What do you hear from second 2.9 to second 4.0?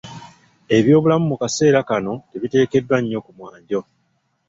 nnyo ku mwanjo.